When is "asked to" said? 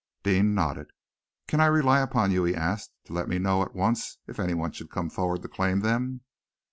2.55-3.13